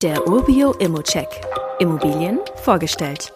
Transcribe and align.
Der 0.00 0.28
Urbio 0.28 0.74
Immocheck. 0.74 1.26
Immobilien 1.80 2.38
vorgestellt. 2.62 3.32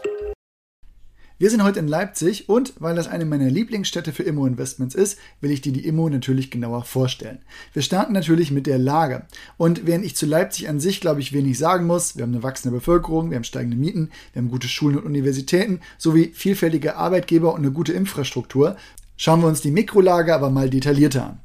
Wir 1.36 1.50
sind 1.50 1.64
heute 1.64 1.80
in 1.80 1.88
Leipzig 1.88 2.48
und 2.48 2.74
weil 2.78 2.94
das 2.94 3.08
eine 3.08 3.24
meiner 3.24 3.50
Lieblingsstädte 3.50 4.12
für 4.12 4.22
Immo-Investments 4.22 4.94
ist, 4.94 5.18
will 5.40 5.50
ich 5.50 5.60
dir 5.60 5.72
die 5.72 5.84
Immo 5.84 6.08
natürlich 6.08 6.52
genauer 6.52 6.84
vorstellen. 6.84 7.40
Wir 7.72 7.82
starten 7.82 8.12
natürlich 8.12 8.52
mit 8.52 8.68
der 8.68 8.78
Lage. 8.78 9.26
Und 9.56 9.88
während 9.88 10.04
ich 10.04 10.14
zu 10.14 10.24
Leipzig 10.24 10.68
an 10.68 10.78
sich, 10.78 11.00
glaube 11.00 11.20
ich, 11.20 11.32
wenig 11.32 11.58
sagen 11.58 11.84
muss, 11.84 12.16
wir 12.16 12.22
haben 12.22 12.32
eine 12.32 12.44
wachsende 12.44 12.76
Bevölkerung, 12.76 13.30
wir 13.30 13.36
haben 13.38 13.44
steigende 13.44 13.76
Mieten, 13.76 14.10
wir 14.32 14.40
haben 14.40 14.48
gute 14.48 14.68
Schulen 14.68 14.98
und 14.98 15.04
Universitäten 15.04 15.80
sowie 15.98 16.30
vielfältige 16.32 16.94
Arbeitgeber 16.94 17.54
und 17.54 17.62
eine 17.62 17.72
gute 17.72 17.92
Infrastruktur, 17.92 18.76
schauen 19.16 19.40
wir 19.40 19.48
uns 19.48 19.62
die 19.62 19.72
Mikrolage 19.72 20.32
aber 20.32 20.50
mal 20.50 20.70
detaillierter 20.70 21.26
an. 21.26 21.40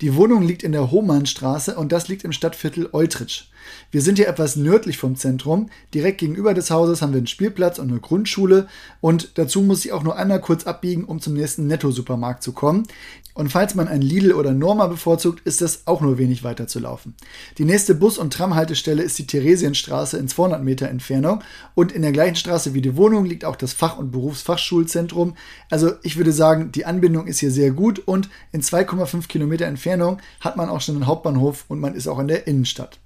Die 0.00 0.14
Wohnung 0.14 0.42
liegt 0.42 0.62
in 0.62 0.70
der 0.70 0.92
Homannstraße 0.92 1.74
und 1.74 1.90
das 1.90 2.06
liegt 2.06 2.22
im 2.22 2.30
Stadtviertel 2.30 2.90
Eutrich. 2.92 3.49
Wir 3.90 4.02
sind 4.02 4.16
hier 4.16 4.28
etwas 4.28 4.56
nördlich 4.56 4.98
vom 4.98 5.16
Zentrum. 5.16 5.70
Direkt 5.94 6.18
gegenüber 6.18 6.54
des 6.54 6.70
Hauses 6.70 7.02
haben 7.02 7.12
wir 7.12 7.18
einen 7.18 7.26
Spielplatz 7.26 7.78
und 7.78 7.90
eine 7.90 8.00
Grundschule 8.00 8.68
und 9.00 9.38
dazu 9.38 9.62
muss 9.62 9.84
ich 9.84 9.92
auch 9.92 10.02
nur 10.02 10.16
einmal 10.16 10.40
kurz 10.40 10.64
abbiegen, 10.64 11.04
um 11.04 11.20
zum 11.20 11.34
nächsten 11.34 11.66
Netto-Supermarkt 11.66 12.42
zu 12.42 12.52
kommen. 12.52 12.86
Und 13.34 13.48
falls 13.50 13.74
man 13.74 13.88
ein 13.88 14.02
Lidl 14.02 14.32
oder 14.32 14.52
Norma 14.52 14.86
bevorzugt, 14.86 15.40
ist 15.46 15.62
das 15.62 15.86
auch 15.86 16.00
nur 16.00 16.18
wenig 16.18 16.42
weiter 16.42 16.66
zu 16.66 16.80
laufen. 16.80 17.14
Die 17.58 17.64
nächste 17.64 17.94
Bus- 17.94 18.18
und 18.18 18.32
Tramhaltestelle 18.32 19.02
ist 19.02 19.18
die 19.18 19.26
Theresienstraße 19.26 20.18
in 20.18 20.28
200 20.28 20.62
Meter 20.62 20.88
Entfernung 20.88 21.42
und 21.74 21.92
in 21.92 22.02
der 22.02 22.12
gleichen 22.12 22.36
Straße 22.36 22.74
wie 22.74 22.82
die 22.82 22.96
Wohnung 22.96 23.24
liegt 23.24 23.44
auch 23.44 23.56
das 23.56 23.72
Fach- 23.72 23.98
und 23.98 24.10
Berufsfachschulzentrum. 24.10 25.36
Also 25.70 25.92
ich 26.02 26.16
würde 26.16 26.32
sagen, 26.32 26.72
die 26.72 26.84
Anbindung 26.84 27.28
ist 27.28 27.38
hier 27.38 27.52
sehr 27.52 27.70
gut 27.70 28.00
und 28.00 28.28
in 28.52 28.62
2,5 28.62 29.28
Kilometer 29.28 29.66
Entfernung 29.66 30.18
hat 30.40 30.56
man 30.56 30.68
auch 30.68 30.80
schon 30.80 30.96
einen 30.96 31.06
Hauptbahnhof 31.06 31.64
und 31.68 31.80
man 31.80 31.94
ist 31.94 32.08
auch 32.08 32.18
in 32.18 32.28
der 32.28 32.46
Innenstadt. 32.46 32.98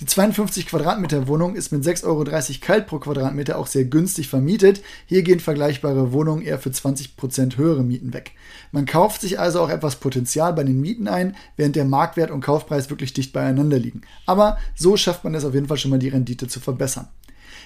Die 0.00 0.06
52 0.06 0.66
Quadratmeter 0.66 1.26
Wohnung 1.28 1.54
ist 1.54 1.72
mit 1.72 1.84
6,30 1.84 2.04
Euro 2.04 2.24
kalt 2.60 2.86
pro 2.86 2.98
Quadratmeter 2.98 3.58
auch 3.58 3.66
sehr 3.66 3.84
günstig 3.84 4.28
vermietet. 4.28 4.82
Hier 5.06 5.22
gehen 5.22 5.40
vergleichbare 5.40 6.12
Wohnungen 6.12 6.42
eher 6.42 6.58
für 6.58 6.70
20% 6.70 7.56
höhere 7.56 7.82
Mieten 7.82 8.12
weg. 8.12 8.32
Man 8.72 8.86
kauft 8.86 9.20
sich 9.20 9.40
also 9.40 9.60
auch 9.60 9.70
etwas 9.70 9.96
Potenzial 9.96 10.52
bei 10.52 10.64
den 10.64 10.80
Mieten 10.80 11.08
ein, 11.08 11.36
während 11.56 11.76
der 11.76 11.84
Marktwert 11.84 12.30
und 12.30 12.40
Kaufpreis 12.40 12.90
wirklich 12.90 13.12
dicht 13.12 13.32
beieinander 13.32 13.78
liegen. 13.78 14.02
Aber 14.26 14.58
so 14.74 14.96
schafft 14.96 15.24
man 15.24 15.34
es 15.34 15.44
auf 15.44 15.54
jeden 15.54 15.68
Fall 15.68 15.78
schon 15.78 15.90
mal 15.90 15.98
die 15.98 16.08
Rendite 16.08 16.48
zu 16.48 16.60
verbessern. 16.60 17.08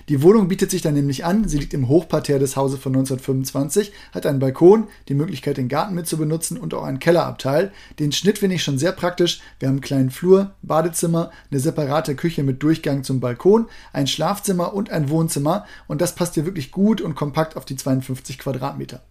Die 0.09 0.23
Wohnung 0.23 0.49
bietet 0.49 0.71
sich 0.71 0.83
dann 0.83 0.95
nämlich 0.95 1.25
an. 1.25 1.49
Sie 1.49 1.59
liegt 1.59 1.75
im 1.75 1.89
Hochparterre 1.89 2.39
des 2.39 2.57
Hauses 2.57 2.81
von 2.81 2.93
1925, 2.93 3.93
hat 4.13 4.27
einen 4.27 4.39
Balkon, 4.39 4.89
die 5.09 5.15
Möglichkeit, 5.15 5.57
den 5.57 5.69
Garten 5.69 5.95
mit 5.95 6.07
zu 6.07 6.17
benutzen 6.17 6.57
und 6.57 6.75
auch 6.75 6.85
einen 6.85 6.99
Kellerabteil. 6.99 7.73
Den 7.99 8.13
Schnitt 8.13 8.39
finde 8.39 8.57
ich 8.57 8.63
schon 8.63 8.79
sehr 8.79 8.93
praktisch. 8.93 9.41
Wir 9.59 9.69
haben 9.69 9.77
einen 9.77 9.81
kleinen 9.83 10.11
Flur, 10.11 10.53
Badezimmer, 10.63 11.31
eine 11.51 11.61
separate 11.61 12.15
Küche 12.15 12.43
mit 12.43 12.63
Durchgang 12.63 13.05
zum 13.05 13.21
Balkon, 13.21 13.67
ein 13.93 14.07
Schlafzimmer 14.07 14.75
und 14.75 14.91
ein 14.91 15.09
Wohnzimmer. 15.09 15.67
Und 15.89 16.01
das 16.01 16.15
passt 16.15 16.35
hier 16.35 16.47
wirklich 16.47 16.71
gut 16.71 17.01
und 17.01 17.15
kompakt 17.15 17.57
auf 17.57 17.65
die 17.65 17.77
52 17.77 18.39
Quadratmeter. 18.39 19.03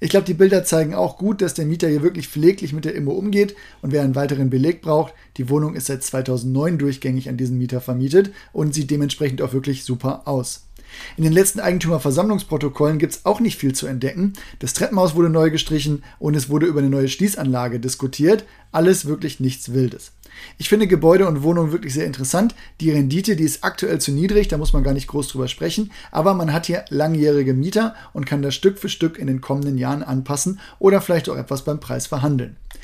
Ich 0.00 0.10
glaube, 0.10 0.26
die 0.26 0.34
Bilder 0.34 0.64
zeigen 0.64 0.94
auch 0.94 1.18
gut, 1.18 1.42
dass 1.42 1.54
der 1.54 1.66
Mieter 1.66 1.88
hier 1.88 2.02
wirklich 2.02 2.28
pfleglich 2.28 2.72
mit 2.72 2.84
der 2.84 2.94
Immo 2.94 3.12
umgeht 3.12 3.56
und 3.82 3.92
wer 3.92 4.02
einen 4.02 4.14
weiteren 4.14 4.48
Beleg 4.48 4.80
braucht, 4.80 5.12
die 5.36 5.50
Wohnung 5.50 5.74
ist 5.74 5.86
seit 5.86 6.04
2009 6.04 6.78
durchgängig 6.78 7.28
an 7.28 7.36
diesen 7.36 7.58
Mieter 7.58 7.80
vermietet 7.80 8.30
und 8.52 8.74
sieht 8.74 8.90
dementsprechend 8.90 9.42
auch 9.42 9.52
wirklich 9.52 9.84
super 9.84 10.22
aus. 10.28 10.68
In 11.16 11.24
den 11.24 11.32
letzten 11.32 11.60
Eigentümerversammlungsprotokollen 11.60 12.98
gibt 12.98 13.14
es 13.14 13.24
auch 13.24 13.40
nicht 13.40 13.58
viel 13.58 13.74
zu 13.74 13.86
entdecken. 13.86 14.32
Das 14.58 14.72
Treppenhaus 14.72 15.14
wurde 15.14 15.28
neu 15.28 15.50
gestrichen 15.50 16.02
und 16.18 16.34
es 16.34 16.48
wurde 16.48 16.66
über 16.66 16.80
eine 16.80 16.90
neue 16.90 17.08
Schließanlage 17.08 17.80
diskutiert. 17.80 18.44
Alles 18.72 19.06
wirklich 19.06 19.40
nichts 19.40 19.72
Wildes. 19.72 20.12
Ich 20.56 20.68
finde 20.68 20.86
Gebäude 20.86 21.26
und 21.26 21.42
Wohnungen 21.42 21.72
wirklich 21.72 21.94
sehr 21.94 22.06
interessant. 22.06 22.54
Die 22.80 22.90
Rendite, 22.90 23.34
die 23.34 23.44
ist 23.44 23.64
aktuell 23.64 24.00
zu 24.00 24.12
niedrig, 24.12 24.48
da 24.48 24.58
muss 24.58 24.72
man 24.72 24.84
gar 24.84 24.94
nicht 24.94 25.08
groß 25.08 25.28
drüber 25.28 25.48
sprechen, 25.48 25.90
aber 26.12 26.34
man 26.34 26.52
hat 26.52 26.66
hier 26.66 26.84
langjährige 26.90 27.54
Mieter 27.54 27.94
und 28.12 28.26
kann 28.26 28.42
das 28.42 28.54
Stück 28.54 28.78
für 28.78 28.88
Stück 28.88 29.18
in 29.18 29.26
den 29.26 29.40
kommenden 29.40 29.78
Jahren 29.78 30.02
anpassen 30.02 30.60
oder 30.78 31.00
vielleicht 31.00 31.28
auch 31.28 31.36
etwas 31.36 31.64
beim 31.64 31.80
Preis 31.80 32.06
verhandeln. 32.06 32.56